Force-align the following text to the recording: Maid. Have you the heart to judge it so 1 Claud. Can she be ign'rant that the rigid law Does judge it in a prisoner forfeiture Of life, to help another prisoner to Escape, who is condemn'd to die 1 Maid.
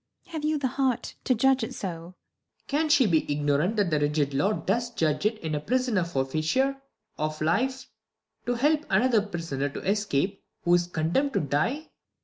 Maid. 0.25 0.31
Have 0.31 0.45
you 0.45 0.57
the 0.57 0.67
heart 0.67 1.13
to 1.25 1.35
judge 1.35 1.63
it 1.63 1.75
so 1.75 1.89
1 2.01 2.01
Claud. 2.05 2.13
Can 2.67 2.89
she 2.89 3.05
be 3.05 3.21
ign'rant 3.21 3.75
that 3.75 3.91
the 3.91 3.99
rigid 3.99 4.33
law 4.33 4.51
Does 4.51 4.89
judge 4.89 5.27
it 5.27 5.37
in 5.43 5.53
a 5.53 5.59
prisoner 5.59 6.03
forfeiture 6.03 6.81
Of 7.19 7.39
life, 7.39 7.85
to 8.47 8.55
help 8.55 8.83
another 8.89 9.21
prisoner 9.21 9.69
to 9.69 9.87
Escape, 9.87 10.43
who 10.63 10.73
is 10.73 10.87
condemn'd 10.87 11.33
to 11.33 11.39
die 11.41 11.65
1 11.69 11.73
Maid. 11.83 11.89